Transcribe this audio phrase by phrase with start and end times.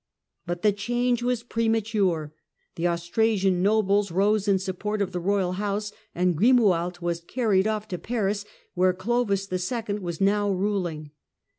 [0.47, 2.33] But the change was premature.
[2.73, 7.87] The Austrasian nobles rose in support of the royal house, and Grimoald was carried off
[7.89, 8.43] to Paris,
[8.73, 9.99] where Clovis II.
[9.99, 11.11] was now ruling.